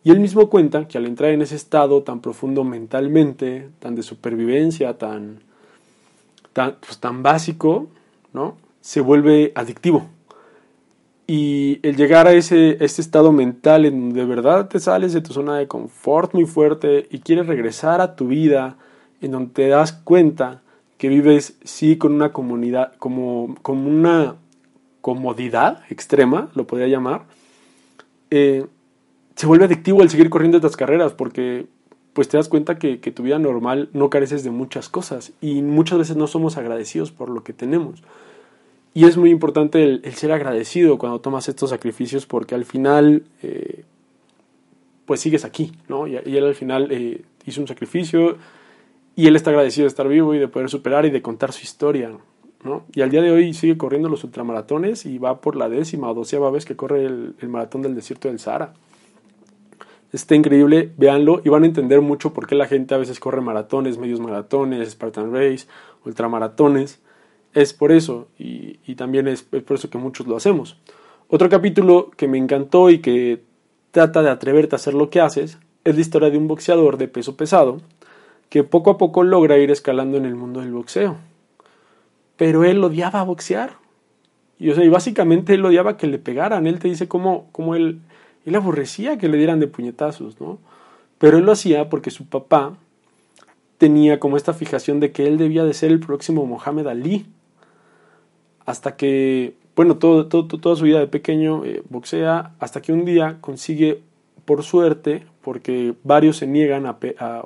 Y 0.04 0.12
él 0.12 0.20
mismo 0.20 0.50
cuenta 0.50 0.88
que 0.88 0.98
al 0.98 1.06
entrar 1.06 1.32
en 1.32 1.42
ese 1.42 1.56
estado 1.56 2.04
tan 2.04 2.22
profundo 2.22 2.64
mentalmente, 2.64 3.70
tan 3.80 3.96
de 3.96 4.04
supervivencia, 4.04 4.98
tan, 4.98 5.40
tan, 6.54 6.76
pues, 6.80 7.00
tan 7.00 7.24
básico, 7.24 7.88
¿no? 8.34 8.58
se 8.82 9.02
vuelve 9.02 9.52
adictivo. 9.56 10.06
Y 11.26 11.80
el 11.82 11.96
llegar 11.96 12.28
a 12.28 12.34
ese, 12.34 12.78
ese 12.86 13.02
estado 13.02 13.32
mental 13.32 13.86
en 13.86 14.00
donde 14.00 14.22
de 14.22 14.28
verdad 14.28 14.68
te 14.68 14.80
sales 14.80 15.12
de 15.12 15.22
tu 15.22 15.34
zona 15.34 15.58
de 15.58 15.68
confort 15.68 16.36
muy 16.36 16.46
fuerte 16.46 17.08
y 17.10 17.18
quieres 17.18 17.48
regresar 17.48 18.00
a 18.00 18.16
tu 18.16 18.28
vida, 18.28 18.78
en 19.22 19.32
donde 19.32 19.54
te 19.54 19.68
das 19.70 19.92
cuenta 19.92 20.62
que 20.98 21.10
vives 21.10 21.58
sí 21.64 21.98
con 21.98 22.14
una 22.14 22.32
comunidad, 22.32 22.94
como, 22.98 23.56
como 23.62 23.90
una 23.90 24.36
comodidad 25.02 25.84
extrema, 25.90 26.50
lo 26.56 26.66
podría 26.66 26.88
llamar, 26.88 27.26
eh, 28.32 28.66
se 29.36 29.48
vuelve 29.48 29.66
adictivo 29.66 30.02
el 30.02 30.10
seguir 30.10 30.30
corriendo 30.30 30.58
estas 30.58 30.78
carreras 30.78 31.14
porque 31.14 31.68
pues 32.14 32.30
te 32.30 32.38
das 32.38 32.48
cuenta 32.48 32.80
que, 32.80 33.02
que 33.02 33.12
tu 33.12 33.24
vida 33.24 33.38
normal 33.38 33.90
no 33.92 34.10
careces 34.10 34.44
de 34.46 34.50
muchas 34.50 34.88
cosas 34.88 35.34
y 35.42 35.62
muchas 35.62 36.00
veces 36.00 36.16
no 36.16 36.28
somos 36.28 36.56
agradecidos 36.58 37.12
por 37.12 37.30
lo 37.30 37.44
que 37.44 37.52
tenemos. 37.52 38.02
Y 38.96 39.04
es 39.04 39.18
muy 39.18 39.30
importante 39.30 39.84
el, 39.84 40.14
ser 40.16 40.32
agradecido 40.32 40.98
cuando 40.98 41.20
tomas 41.20 41.50
estos 41.50 41.72
sacrificios 41.72 42.26
porque 42.26 42.56
al 42.56 42.64
final, 42.64 43.26
eh, 43.44 43.84
pues 45.06 45.20
sigues 45.20 45.44
aquí, 45.44 45.74
¿no? 45.90 46.08
Y, 46.08 46.16
él 46.16 46.46
al 46.46 46.56
final 46.56 46.88
eh, 46.92 47.22
hizo 47.46 47.60
un 47.60 47.68
sacrificio 47.68 48.38
y 49.16 49.28
él 49.28 49.36
está 49.36 49.50
agradecido 49.50 49.86
de 49.86 49.90
estar 49.90 50.08
vivo 50.08 50.34
y 50.34 50.40
de 50.40 50.48
poder 50.48 50.70
superar 50.70 51.06
y 51.06 51.10
de 51.10 51.22
contar 51.22 51.54
su 51.54 51.64
historia, 51.64 52.12
¿no? 52.64 52.84
Y 52.94 53.02
al 53.02 53.10
día 53.10 53.22
de 53.22 53.32
hoy 53.32 53.54
sigue 53.54 53.78
corriendo 53.78 54.10
los 54.10 54.24
ultramaratones 54.24 55.06
y 55.06 55.18
va 55.18 55.40
por 55.40 55.56
la 55.56 55.70
décima 55.70 56.10
o 56.10 56.14
doceava 56.14 56.52
vez 56.52 56.66
que 56.66 56.76
corre 56.76 57.06
el, 57.06 57.36
el 57.40 57.50
maratón 57.50 57.82
del 57.82 57.96
desierto 57.96 58.28
del 58.28 58.40
Sahara. 58.40 58.74
Está 60.12 60.36
increíble, 60.36 60.92
véanlo 60.98 61.42
y 61.44 61.50
van 61.50 61.64
a 61.64 61.66
entender 61.66 62.02
mucho 62.02 62.34
por 62.34 62.48
qué 62.48 62.56
la 62.56 62.68
gente 62.68 62.96
a 62.96 62.98
veces 62.98 63.20
corre 63.20 63.42
maratones, 63.42 63.98
medios 63.98 64.20
maratones, 64.20 64.90
Spartan 64.90 65.34
Race, 65.34 65.68
ultramaratones 66.06 67.02
es 67.56 67.74
por 67.74 67.92
eso 67.92 68.28
y, 68.38 68.96
también 68.96 69.28
es, 69.28 69.42
por 69.42 69.78
eso 69.78 69.90
que 69.90 69.98
muchos 69.98 70.28
lo 70.28 70.36
hacemos. 70.36 70.78
Otro 71.30 71.50
capítulo 71.50 72.12
que 72.16 72.28
me 72.28 72.38
encantó 72.38 72.90
y 72.90 73.00
que 73.00 73.42
trata 73.92 74.22
de 74.22 74.30
atreverte 74.30 74.76
a 74.76 74.78
hacer 74.78 74.94
lo 74.94 75.10
que 75.10 75.22
haces 75.22 75.58
es 75.86 75.96
la 75.96 76.02
historia 76.02 76.30
de 76.30 76.38
un 76.38 76.48
boxeador 76.48 76.98
de 76.98 77.08
peso 77.08 77.38
pesado 77.38 77.78
que 78.50 78.64
poco 78.64 78.92
a 78.92 78.98
poco 78.98 79.24
logra 79.24 79.58
ir 79.58 79.72
escalando 79.72 80.18
en 80.18 80.26
el 80.26 80.36
mundo 80.36 80.62
del 80.62 80.72
boxeo. 80.72 81.18
Pero 82.38 82.64
él 82.64 82.84
odiaba 82.84 83.24
boxear. 83.24 83.78
Y, 84.60 84.72
básicamente 84.90 85.56
él 85.56 85.66
odiaba 85.66 85.98
que 85.98 86.08
le 86.08 86.20
pegaran. 86.20 86.68
Él 86.68 86.80
te 86.80 86.88
dice 86.88 87.08
cómo, 87.08 87.48
cómo 87.52 87.76
él, 87.76 88.02
él 88.46 88.56
aborrecía 88.56 89.18
que 89.18 89.28
le 89.28 89.38
dieran 89.38 89.60
de 89.60 89.68
puñetazos, 89.68 90.40
¿no? 90.40 90.60
Pero 91.18 91.38
él 91.38 91.46
lo 91.46 91.52
hacía 91.52 91.90
porque 91.90 92.12
su 92.12 92.28
papá 92.28 92.78
tenía 93.78 94.20
como 94.20 94.38
esta 94.38 94.54
fijación 94.54 95.00
de 95.00 95.12
que 95.12 95.28
él 95.28 95.38
debía 95.38 95.64
de 95.64 95.74
ser 95.74 95.92
el 95.92 96.00
próximo 96.00 96.46
Mohamed 96.46 96.88
Ali 96.88 97.26
hasta 98.66 98.96
que, 98.96 99.56
bueno, 99.76 99.98
todo, 99.98 100.28
toda 100.28 100.76
su 100.76 100.84
vida 100.84 101.00
de 101.00 101.08
pequeño 101.08 101.64
eh, 101.66 101.84
boxea, 101.90 102.54
hasta 102.60 102.82
que 102.82 102.94
un 102.94 103.06
día 103.06 103.38
consigue, 103.42 104.02
por 104.46 104.64
suerte, 104.64 105.26
porque 105.46 105.94
varios 106.04 106.38
se 106.38 106.48
niegan 106.48 106.88
a, 106.88 106.98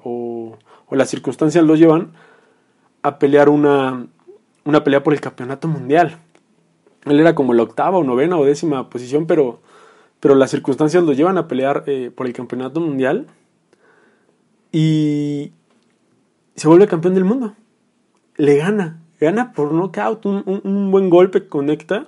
o, 0.05 0.57
las 0.91 1.09
circunstancias 1.09 1.65
lo 1.65 1.75
llevan, 1.75 2.13
a 3.01 3.19
pelear 3.19 3.49
una, 3.49 4.07
una 4.63 4.85
pelea 4.85 5.03
por 5.03 5.13
el 5.13 5.19
campeonato 5.19 5.67
mundial. 5.67 6.17
Él 7.03 7.19
era 7.19 7.35
como 7.35 7.53
la 7.53 7.63
octava 7.63 7.97
o 7.97 8.05
novena 8.05 8.37
o 8.37 8.45
décima 8.45 8.89
posición, 8.89 9.27
pero, 9.27 9.59
pero 10.21 10.35
las 10.35 10.49
circunstancias 10.49 11.03
lo 11.03 11.11
llevan 11.11 11.37
a 11.37 11.49
pelear 11.49 11.83
eh, 11.87 12.09
por 12.15 12.25
el 12.25 12.31
campeonato 12.31 12.79
mundial 12.79 13.27
y 14.71 15.51
se 16.55 16.69
vuelve 16.69 16.87
campeón 16.87 17.15
del 17.15 17.25
mundo. 17.25 17.53
Le 18.37 18.55
gana 18.55 19.01
gana 19.19 19.51
por 19.51 19.73
knockout, 19.73 20.25
un, 20.25 20.61
un, 20.63 20.91
buen 20.91 21.09
golpe 21.09 21.47
conecta, 21.47 22.07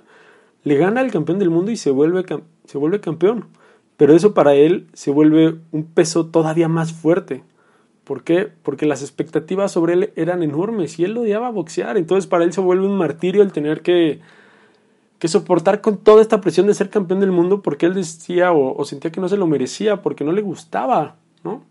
le 0.64 0.76
gana 0.76 1.02
al 1.02 1.10
campeón 1.10 1.38
del 1.38 1.50
mundo 1.50 1.70
y 1.70 1.76
se 1.76 1.90
vuelve, 1.90 2.24
se 2.64 2.78
vuelve 2.78 3.00
campeón. 3.00 3.48
Pero 3.96 4.14
eso 4.14 4.34
para 4.34 4.54
él 4.54 4.88
se 4.92 5.10
vuelve 5.10 5.56
un 5.70 5.84
peso 5.84 6.26
todavía 6.26 6.68
más 6.68 6.92
fuerte. 6.92 7.44
¿Por 8.04 8.24
qué? 8.24 8.48
Porque 8.62 8.86
las 8.86 9.02
expectativas 9.02 9.72
sobre 9.72 9.92
él 9.94 10.12
eran 10.16 10.42
enormes 10.42 10.98
y 10.98 11.04
él 11.04 11.16
odiaba 11.16 11.50
boxear. 11.50 11.96
Entonces 11.96 12.26
para 12.26 12.44
él 12.44 12.52
se 12.52 12.60
vuelve 12.60 12.86
un 12.86 12.96
martirio 12.96 13.42
el 13.42 13.52
tener 13.52 13.82
que, 13.82 14.20
que 15.18 15.28
soportar 15.28 15.80
con 15.80 15.98
toda 15.98 16.20
esta 16.20 16.40
presión 16.40 16.66
de 16.66 16.74
ser 16.74 16.90
campeón 16.90 17.20
del 17.20 17.30
mundo 17.30 17.62
porque 17.62 17.86
él 17.86 17.94
decía 17.94 18.52
o, 18.52 18.76
o 18.76 18.84
sentía 18.84 19.12
que 19.12 19.20
no 19.20 19.28
se 19.28 19.36
lo 19.36 19.46
merecía, 19.46 20.02
porque 20.02 20.24
no 20.24 20.32
le 20.32 20.42
gustaba, 20.42 21.16
¿no? 21.44 21.62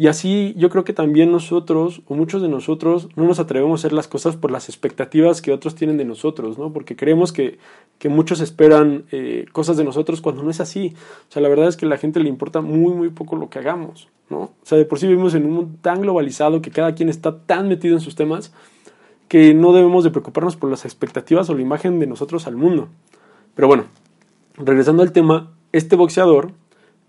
Y 0.00 0.06
así 0.06 0.54
yo 0.56 0.70
creo 0.70 0.82
que 0.82 0.94
también 0.94 1.30
nosotros, 1.30 2.00
o 2.06 2.14
muchos 2.14 2.40
de 2.40 2.48
nosotros, 2.48 3.10
no 3.16 3.24
nos 3.24 3.38
atrevemos 3.38 3.78
a 3.78 3.80
hacer 3.82 3.92
las 3.92 4.08
cosas 4.08 4.34
por 4.34 4.50
las 4.50 4.70
expectativas 4.70 5.42
que 5.42 5.52
otros 5.52 5.74
tienen 5.74 5.98
de 5.98 6.06
nosotros, 6.06 6.56
¿no? 6.56 6.72
Porque 6.72 6.96
creemos 6.96 7.34
que, 7.34 7.58
que 7.98 8.08
muchos 8.08 8.40
esperan 8.40 9.04
eh, 9.12 9.44
cosas 9.52 9.76
de 9.76 9.84
nosotros 9.84 10.22
cuando 10.22 10.42
no 10.42 10.48
es 10.48 10.58
así. 10.58 10.94
O 11.28 11.30
sea, 11.30 11.42
la 11.42 11.50
verdad 11.50 11.68
es 11.68 11.76
que 11.76 11.84
a 11.84 11.88
la 11.90 11.98
gente 11.98 12.18
le 12.18 12.30
importa 12.30 12.62
muy, 12.62 12.94
muy 12.94 13.10
poco 13.10 13.36
lo 13.36 13.50
que 13.50 13.58
hagamos, 13.58 14.08
¿no? 14.30 14.38
O 14.38 14.54
sea, 14.62 14.78
de 14.78 14.86
por 14.86 14.98
sí 14.98 15.06
vivimos 15.06 15.34
en 15.34 15.44
un 15.44 15.52
mundo 15.52 15.78
tan 15.82 16.00
globalizado 16.00 16.62
que 16.62 16.70
cada 16.70 16.94
quien 16.94 17.10
está 17.10 17.38
tan 17.40 17.68
metido 17.68 17.94
en 17.94 18.00
sus 18.00 18.14
temas 18.14 18.54
que 19.28 19.52
no 19.52 19.74
debemos 19.74 20.02
de 20.02 20.08
preocuparnos 20.08 20.56
por 20.56 20.70
las 20.70 20.86
expectativas 20.86 21.50
o 21.50 21.54
la 21.54 21.60
imagen 21.60 21.98
de 21.98 22.06
nosotros 22.06 22.46
al 22.46 22.56
mundo. 22.56 22.88
Pero 23.54 23.68
bueno, 23.68 23.84
regresando 24.54 25.02
al 25.02 25.12
tema, 25.12 25.52
este 25.72 25.94
boxeador, 25.94 26.52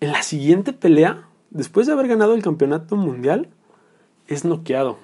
en 0.02 0.12
la 0.12 0.24
siguiente 0.24 0.74
pelea, 0.74 1.30
después 1.52 1.86
de 1.86 1.94
haber 1.94 2.08
ganado 2.08 2.34
el 2.34 2.42
campeonato 2.42 2.96
mundial, 2.96 3.50
es 4.28 4.44
noqueado. 4.44 4.98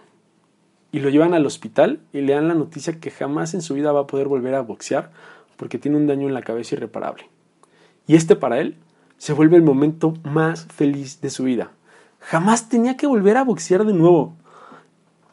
Y 0.91 0.99
lo 0.99 1.09
llevan 1.09 1.33
al 1.33 1.45
hospital 1.45 1.99
y 2.13 2.21
le 2.21 2.33
dan 2.33 2.47
la 2.47 2.55
noticia 2.55 2.99
que 2.99 3.11
jamás 3.11 3.53
en 3.53 3.61
su 3.61 3.75
vida 3.75 3.91
va 3.91 4.01
a 4.01 4.07
poder 4.07 4.27
volver 4.27 4.55
a 4.55 4.61
boxear 4.61 5.11
porque 5.57 5.77
tiene 5.77 5.97
un 5.97 6.07
daño 6.07 6.27
en 6.27 6.33
la 6.33 6.41
cabeza 6.41 6.75
irreparable. 6.75 7.29
Y 8.07 8.15
este 8.15 8.35
para 8.35 8.59
él 8.59 8.77
se 9.17 9.33
vuelve 9.33 9.57
el 9.57 9.63
momento 9.63 10.13
más 10.23 10.65
feliz 10.67 11.21
de 11.21 11.29
su 11.29 11.43
vida. 11.43 11.71
Jamás 12.19 12.69
tenía 12.69 12.97
que 12.97 13.07
volver 13.07 13.37
a 13.37 13.43
boxear 13.43 13.85
de 13.85 13.93
nuevo. 13.93 14.33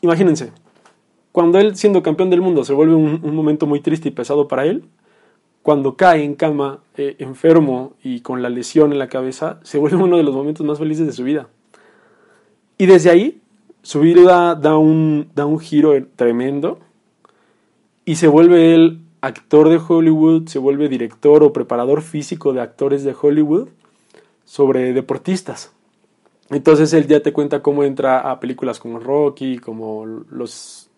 Imagínense, 0.00 0.52
cuando 1.32 1.58
él 1.58 1.76
siendo 1.76 2.02
campeón 2.02 2.30
del 2.30 2.40
mundo 2.40 2.64
se 2.64 2.72
vuelve 2.72 2.94
un, 2.94 3.34
momento 3.34 3.66
muy 3.66 3.80
triste 3.80 4.08
y 4.08 4.12
pesado 4.12 4.48
para 4.48 4.64
él, 4.64 4.84
cuando 5.64 5.96
cae 5.96 6.22
en 6.24 6.34
cama 6.34 6.80
eh, 6.98 7.16
enfermo 7.20 7.94
y 8.04 8.20
con 8.20 8.42
la 8.42 8.50
lesión 8.50 8.92
en 8.92 8.98
la 8.98 9.08
cabeza, 9.08 9.60
se 9.62 9.78
vuelve 9.78 9.96
uno 9.96 10.18
de 10.18 10.22
los 10.22 10.34
momentos 10.34 10.64
más 10.66 10.78
felices 10.78 11.06
de 11.06 11.14
su 11.14 11.24
vida. 11.24 11.48
Y 12.76 12.84
desde 12.84 13.08
ahí, 13.08 13.40
su 13.80 14.00
vida 14.00 14.56
da 14.56 14.76
un, 14.76 15.30
da 15.34 15.46
un 15.46 15.58
giro 15.58 15.94
tremendo 16.16 16.80
y 18.04 18.16
se 18.16 18.28
vuelve 18.28 18.74
él 18.74 19.00
actor 19.22 19.70
de 19.70 19.80
Hollywood, 19.88 20.48
se 20.48 20.58
vuelve 20.58 20.90
director 20.90 21.42
o 21.42 21.54
preparador 21.54 22.02
físico 22.02 22.52
de 22.52 22.60
actores 22.60 23.02
de 23.02 23.16
Hollywood 23.18 23.68
sobre 24.44 24.92
deportistas. 24.92 25.72
Entonces 26.50 26.92
él 26.92 27.06
ya 27.06 27.20
te 27.20 27.32
cuenta 27.32 27.62
cómo 27.62 27.84
entra 27.84 28.30
a 28.30 28.38
películas 28.38 28.78
como 28.78 28.98
Rocky, 28.98 29.56
como 29.56 30.04
los 30.04 30.90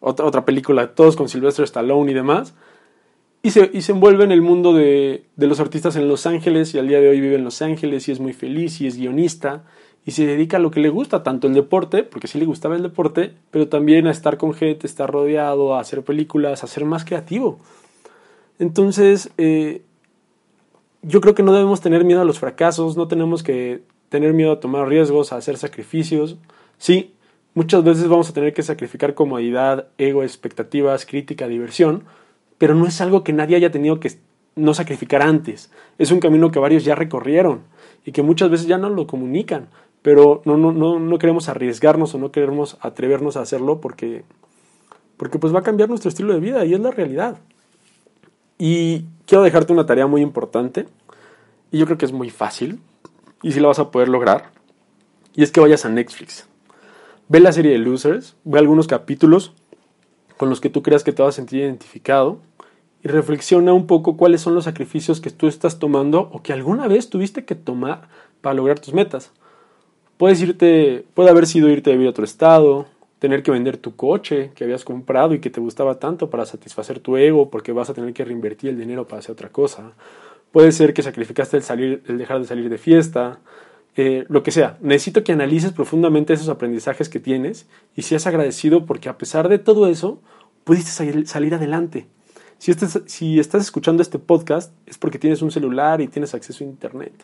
otra, 0.00 0.26
otra 0.26 0.44
película, 0.44 0.96
todos 0.96 1.14
con 1.14 1.28
Sylvester 1.28 1.64
Stallone 1.64 2.10
y 2.10 2.14
demás 2.14 2.54
y 3.42 3.50
se, 3.50 3.70
y 3.72 3.82
se 3.82 3.92
envuelve 3.92 4.24
en 4.24 4.32
el 4.32 4.42
mundo 4.42 4.74
de, 4.74 5.24
de, 5.36 5.46
los 5.46 5.60
artistas 5.60 5.96
en 5.96 6.08
Los 6.08 6.26
Ángeles 6.26 6.74
y 6.74 6.78
al 6.78 6.88
día 6.88 7.00
de 7.00 7.08
hoy 7.08 7.20
vive 7.20 7.36
en 7.36 7.44
Los 7.44 7.62
Ángeles 7.62 8.08
y 8.08 8.12
es 8.12 8.20
muy 8.20 8.32
feliz 8.32 8.80
y 8.80 8.86
es 8.86 8.96
guionista 8.96 9.64
y 10.04 10.12
se 10.12 10.26
dedica 10.26 10.56
a 10.56 10.60
lo 10.60 10.70
que 10.70 10.80
le 10.80 10.88
gusta, 10.88 11.22
tanto 11.22 11.46
el 11.46 11.54
deporte, 11.54 12.02
porque 12.02 12.26
sí 12.26 12.38
le 12.38 12.46
gustaba 12.46 12.76
el 12.76 12.82
deporte, 12.82 13.34
pero 13.50 13.68
también 13.68 14.06
a 14.06 14.10
estar 14.10 14.38
con 14.38 14.54
gente, 14.54 14.86
estar 14.86 15.10
rodeado, 15.10 15.74
a 15.74 15.80
hacer 15.80 16.02
películas, 16.02 16.64
a 16.64 16.66
ser 16.66 16.84
más 16.84 17.04
creativo. 17.04 17.60
Entonces, 18.58 19.30
eh, 19.36 19.82
yo 21.02 21.20
creo 21.20 21.34
que 21.34 21.42
no 21.42 21.52
debemos 21.52 21.80
tener 21.80 22.04
miedo 22.04 22.20
a 22.20 22.24
los 22.24 22.38
fracasos, 22.38 22.96
no 22.96 23.08
tenemos 23.08 23.42
que 23.42 23.82
tener 24.08 24.32
miedo 24.32 24.52
a 24.52 24.60
tomar 24.60 24.88
riesgos, 24.88 25.32
a 25.32 25.36
hacer 25.36 25.56
sacrificios. 25.56 26.36
Sí, 26.78 27.14
muchas 27.54 27.84
veces 27.84 28.08
vamos 28.08 28.30
a 28.30 28.32
tener 28.32 28.52
que 28.54 28.62
sacrificar 28.62 29.14
comodidad, 29.14 29.88
ego, 29.98 30.22
expectativas, 30.22 31.06
crítica, 31.06 31.46
diversión, 31.46 32.04
pero 32.60 32.74
no 32.74 32.86
es 32.86 33.00
algo 33.00 33.24
que 33.24 33.32
nadie 33.32 33.56
haya 33.56 33.70
tenido 33.70 34.00
que 34.00 34.18
no 34.54 34.74
sacrificar 34.74 35.22
antes. 35.22 35.70
Es 35.96 36.10
un 36.10 36.20
camino 36.20 36.50
que 36.50 36.58
varios 36.58 36.84
ya 36.84 36.94
recorrieron 36.94 37.62
y 38.04 38.12
que 38.12 38.22
muchas 38.22 38.50
veces 38.50 38.66
ya 38.66 38.76
no 38.76 38.90
lo 38.90 39.06
comunican, 39.06 39.68
pero 40.02 40.42
no, 40.44 40.58
no, 40.58 40.70
no, 40.70 40.98
no 40.98 41.18
queremos 41.18 41.48
arriesgarnos 41.48 42.14
o 42.14 42.18
no 42.18 42.32
queremos 42.32 42.76
atrevernos 42.82 43.38
a 43.38 43.40
hacerlo 43.40 43.80
porque, 43.80 44.24
porque 45.16 45.38
pues 45.38 45.54
va 45.54 45.60
a 45.60 45.62
cambiar 45.62 45.88
nuestro 45.88 46.10
estilo 46.10 46.34
de 46.34 46.40
vida 46.40 46.66
y 46.66 46.74
es 46.74 46.80
la 46.80 46.90
realidad. 46.90 47.38
Y 48.58 49.06
quiero 49.24 49.42
dejarte 49.42 49.72
una 49.72 49.86
tarea 49.86 50.06
muy 50.06 50.20
importante 50.20 50.86
y 51.72 51.78
yo 51.78 51.86
creo 51.86 51.96
que 51.96 52.04
es 52.04 52.12
muy 52.12 52.28
fácil 52.28 52.78
y 53.42 53.52
si 53.52 53.60
la 53.60 53.68
vas 53.68 53.78
a 53.78 53.90
poder 53.90 54.10
lograr 54.10 54.50
y 55.34 55.44
es 55.44 55.50
que 55.50 55.60
vayas 55.60 55.86
a 55.86 55.88
Netflix. 55.88 56.46
Ve 57.28 57.40
la 57.40 57.52
serie 57.52 57.72
de 57.72 57.78
Losers, 57.78 58.36
ve 58.44 58.58
algunos 58.58 58.86
capítulos 58.86 59.54
con 60.36 60.50
los 60.50 60.60
que 60.60 60.68
tú 60.68 60.82
creas 60.82 61.04
que 61.04 61.14
te 61.14 61.22
vas 61.22 61.36
a 61.36 61.36
sentir 61.36 61.60
identificado 61.60 62.49
y 63.02 63.08
reflexiona 63.08 63.72
un 63.72 63.86
poco 63.86 64.16
cuáles 64.16 64.40
son 64.40 64.54
los 64.54 64.64
sacrificios 64.64 65.20
que 65.20 65.30
tú 65.30 65.48
estás 65.48 65.78
tomando 65.78 66.28
o 66.32 66.42
que 66.42 66.52
alguna 66.52 66.86
vez 66.86 67.08
tuviste 67.08 67.44
que 67.44 67.54
tomar 67.54 68.08
para 68.40 68.54
lograr 68.54 68.78
tus 68.78 68.94
metas. 68.94 69.32
Puedes 70.16 70.40
irte, 70.42 71.04
puede 71.14 71.30
haber 71.30 71.46
sido 71.46 71.70
irte 71.70 71.90
de 71.90 71.96
vivir 71.96 72.08
a 72.08 72.10
otro 72.10 72.24
estado, 72.24 72.86
tener 73.18 73.42
que 73.42 73.50
vender 73.50 73.78
tu 73.78 73.96
coche 73.96 74.50
que 74.54 74.64
habías 74.64 74.84
comprado 74.84 75.34
y 75.34 75.40
que 75.40 75.50
te 75.50 75.60
gustaba 75.60 75.98
tanto 75.98 76.28
para 76.28 76.44
satisfacer 76.44 77.00
tu 77.00 77.16
ego 77.16 77.50
porque 77.50 77.72
vas 77.72 77.88
a 77.88 77.94
tener 77.94 78.12
que 78.12 78.24
reinvertir 78.24 78.70
el 78.70 78.78
dinero 78.78 79.06
para 79.08 79.20
hacer 79.20 79.32
otra 79.32 79.48
cosa. 79.48 79.92
Puede 80.52 80.72
ser 80.72 80.92
que 80.92 81.02
sacrificaste 81.02 81.56
el, 81.56 81.62
salir, 81.62 82.02
el 82.06 82.18
dejar 82.18 82.40
de 82.40 82.46
salir 82.46 82.68
de 82.68 82.76
fiesta, 82.76 83.38
eh, 83.96 84.26
lo 84.28 84.42
que 84.42 84.50
sea. 84.50 84.76
Necesito 84.80 85.24
que 85.24 85.32
analices 85.32 85.72
profundamente 85.72 86.34
esos 86.34 86.48
aprendizajes 86.48 87.08
que 87.08 87.20
tienes 87.20 87.66
y 87.96 88.02
seas 88.02 88.26
agradecido 88.26 88.84
porque 88.84 89.08
a 89.08 89.16
pesar 89.16 89.48
de 89.48 89.58
todo 89.58 89.86
eso, 89.86 90.20
pudiste 90.64 90.90
salir 91.24 91.54
adelante. 91.54 92.06
Si 92.60 92.70
estás, 92.70 93.62
escuchando 93.62 94.02
este 94.02 94.18
podcast 94.18 94.70
es 94.84 94.98
porque 94.98 95.18
tienes 95.18 95.40
un 95.40 95.50
celular 95.50 96.02
y 96.02 96.08
tienes 96.08 96.34
acceso 96.34 96.62
a 96.62 96.66
Internet. 96.66 97.14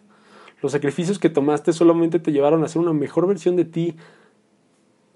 Los 0.62 0.72
sacrificios 0.72 1.18
que 1.18 1.28
tomaste 1.28 1.74
solamente 1.74 2.18
te 2.18 2.32
llevaron 2.32 2.64
a 2.64 2.68
ser 2.68 2.80
una 2.80 2.94
mejor 2.94 3.26
versión 3.26 3.54
de 3.54 3.66
ti, 3.66 3.96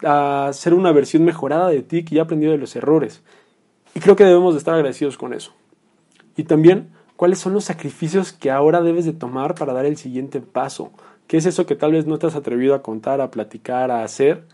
a 0.05 0.50
ser 0.53 0.75
una 0.75 0.93
versión 0.93 1.25
mejorada 1.25 1.71
de 1.71 1.81
ti 1.81 2.05
que 2.05 2.17
ya 2.17 2.23
aprendió 2.25 2.50
de 2.50 2.59
los 2.59 2.77
errores. 2.77 3.23
Y 3.95 4.00
creo 4.00 4.15
que 4.15 4.25
debemos 4.25 4.53
de 4.53 4.59
estar 4.59 4.75
agradecidos 4.75 5.17
con 5.17 5.33
eso. 5.33 5.55
Y 6.37 6.45
también, 6.45 6.91
¿cuáles 7.17 7.39
son 7.39 7.55
los 7.55 7.65
sacrificios 7.65 8.35
que 8.35 8.50
ahora 8.50 8.83
debes 8.83 9.07
de 9.07 9.15
tomar 9.15 9.55
para 9.55 9.73
dar 9.73 9.87
el 9.87 9.97
siguiente 9.97 10.43
paso? 10.43 10.93
¿Qué 11.29 11.39
es 11.39 11.47
eso 11.47 11.65
que 11.65 11.77
tal 11.77 11.93
vez 11.93 12.07
no 12.07 12.19
te 12.19 12.27
has 12.27 12.37
atrevido 12.37 12.75
a 12.75 12.83
contar, 12.83 13.23
a 13.23 13.31
platicar, 13.31 13.91
a 13.91 14.05
hacer? 14.05 14.45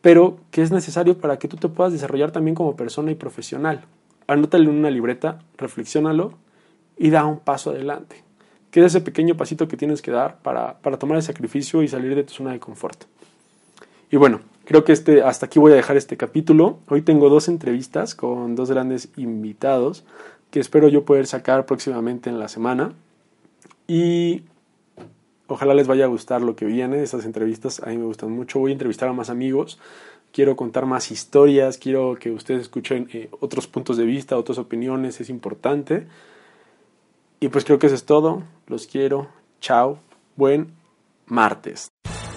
Pero 0.00 0.38
que 0.50 0.62
es 0.62 0.72
necesario 0.72 1.16
para 1.16 1.38
que 1.38 1.46
tú 1.46 1.58
te 1.58 1.68
puedas 1.68 1.92
desarrollar 1.92 2.32
también 2.32 2.56
como 2.56 2.74
persona 2.74 3.12
y 3.12 3.14
profesional. 3.14 3.84
Anótalo 4.26 4.70
en 4.70 4.78
una 4.78 4.90
libreta, 4.90 5.40
reflexiónalo 5.58 6.34
y 6.96 7.10
da 7.10 7.24
un 7.24 7.40
paso 7.40 7.70
adelante. 7.70 8.22
¿Qué 8.70 8.80
es 8.80 8.86
ese 8.86 9.00
pequeño 9.00 9.36
pasito 9.36 9.68
que 9.68 9.76
tienes 9.76 10.02
que 10.02 10.10
dar 10.10 10.38
para, 10.42 10.78
para 10.78 10.98
tomar 10.98 11.16
el 11.16 11.22
sacrificio 11.22 11.82
y 11.82 11.88
salir 11.88 12.14
de 12.14 12.24
tu 12.24 12.32
zona 12.32 12.52
de 12.52 12.58
confort? 12.58 13.04
Y 14.10 14.16
bueno, 14.16 14.40
creo 14.64 14.84
que 14.84 14.92
este, 14.92 15.22
hasta 15.22 15.46
aquí 15.46 15.58
voy 15.58 15.72
a 15.72 15.76
dejar 15.76 15.96
este 15.96 16.16
capítulo. 16.16 16.78
Hoy 16.88 17.02
tengo 17.02 17.28
dos 17.28 17.48
entrevistas 17.48 18.14
con 18.14 18.54
dos 18.54 18.70
grandes 18.70 19.10
invitados 19.16 20.04
que 20.50 20.60
espero 20.60 20.88
yo 20.88 21.04
poder 21.04 21.26
sacar 21.26 21.66
próximamente 21.66 22.30
en 22.30 22.38
la 22.38 22.48
semana. 22.48 22.92
Y 23.88 24.42
ojalá 25.48 25.74
les 25.74 25.86
vaya 25.86 26.04
a 26.04 26.08
gustar 26.08 26.42
lo 26.42 26.54
que 26.54 26.64
viene. 26.64 27.02
Esas 27.02 27.24
entrevistas 27.24 27.80
a 27.82 27.86
mí 27.90 27.98
me 27.98 28.04
gustan 28.04 28.30
mucho. 28.30 28.60
Voy 28.60 28.70
a 28.70 28.74
entrevistar 28.74 29.08
a 29.08 29.12
más 29.12 29.30
amigos. 29.30 29.78
Quiero 30.34 30.56
contar 30.56 30.84
más 30.84 31.12
historias. 31.12 31.78
Quiero 31.78 32.16
que 32.18 32.32
ustedes 32.32 32.62
escuchen 32.62 33.08
eh, 33.12 33.30
otros 33.38 33.68
puntos 33.68 33.96
de 33.96 34.04
vista, 34.04 34.36
otras 34.36 34.58
opiniones. 34.58 35.20
Es 35.20 35.30
importante. 35.30 36.08
Y 37.38 37.50
pues 37.50 37.64
creo 37.64 37.78
que 37.78 37.86
eso 37.86 37.94
es 37.94 38.04
todo. 38.04 38.42
Los 38.66 38.88
quiero. 38.88 39.28
Chao. 39.60 40.00
Buen 40.34 40.72
martes. 41.26 41.93